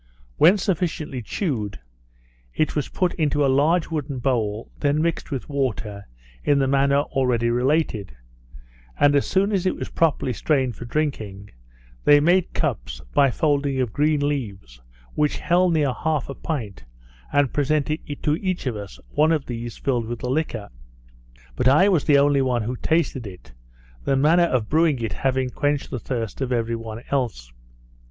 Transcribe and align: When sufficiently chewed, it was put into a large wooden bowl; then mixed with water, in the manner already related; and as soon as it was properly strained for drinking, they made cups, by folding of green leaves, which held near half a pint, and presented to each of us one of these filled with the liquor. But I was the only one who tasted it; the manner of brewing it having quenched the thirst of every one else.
When 0.37 0.57
sufficiently 0.57 1.21
chewed, 1.21 1.79
it 2.55 2.75
was 2.75 2.89
put 2.89 3.13
into 3.19 3.45
a 3.45 3.45
large 3.55 3.91
wooden 3.91 4.17
bowl; 4.17 4.71
then 4.79 4.99
mixed 4.99 5.29
with 5.29 5.47
water, 5.47 6.07
in 6.43 6.57
the 6.57 6.65
manner 6.67 7.01
already 7.01 7.51
related; 7.51 8.15
and 8.99 9.15
as 9.15 9.27
soon 9.27 9.51
as 9.51 9.67
it 9.67 9.75
was 9.75 9.89
properly 9.89 10.33
strained 10.33 10.75
for 10.75 10.85
drinking, 10.85 11.51
they 12.03 12.19
made 12.19 12.51
cups, 12.55 12.99
by 13.13 13.29
folding 13.29 13.79
of 13.79 13.93
green 13.93 14.27
leaves, 14.27 14.81
which 15.13 15.37
held 15.37 15.71
near 15.73 15.93
half 15.93 16.27
a 16.29 16.33
pint, 16.33 16.83
and 17.31 17.53
presented 17.53 17.99
to 18.23 18.35
each 18.37 18.65
of 18.65 18.75
us 18.75 18.99
one 19.09 19.31
of 19.31 19.45
these 19.45 19.77
filled 19.77 20.07
with 20.07 20.17
the 20.17 20.31
liquor. 20.31 20.69
But 21.55 21.67
I 21.67 21.89
was 21.89 22.05
the 22.05 22.17
only 22.17 22.41
one 22.41 22.63
who 22.63 22.75
tasted 22.75 23.27
it; 23.27 23.53
the 24.03 24.15
manner 24.15 24.45
of 24.45 24.67
brewing 24.67 24.97
it 24.97 25.13
having 25.13 25.51
quenched 25.51 25.91
the 25.91 25.99
thirst 25.99 26.41
of 26.41 26.51
every 26.51 26.75
one 26.75 27.03
else. 27.11 27.53